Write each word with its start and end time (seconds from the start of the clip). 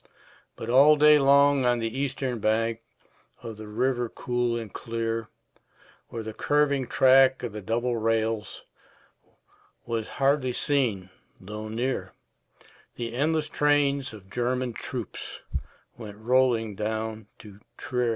But 0.55 0.67
all 0.67 0.95
day 0.95 1.19
long 1.19 1.63
on 1.63 1.77
the 1.77 1.95
eastern 1.95 2.39
bank 2.39 2.79
Of 3.43 3.57
the 3.57 3.67
river 3.67 4.09
cool 4.09 4.57
and 4.57 4.73
clear, 4.73 5.27
Where 6.07 6.23
the 6.23 6.33
curving 6.33 6.87
track 6.87 7.43
of 7.43 7.51
the 7.51 7.61
double 7.61 7.97
rails 7.97 8.63
Was 9.85 10.09
hardly 10.17 10.53
seen 10.53 11.11
though 11.39 11.67
near, 11.67 12.13
The 12.95 13.13
endless 13.13 13.47
trains 13.47 14.11
of 14.11 14.27
German 14.31 14.73
troops 14.73 15.41
Went 15.95 16.17
rolling 16.17 16.73
down 16.75 17.27
to 17.37 17.59
Trier. 17.77 18.09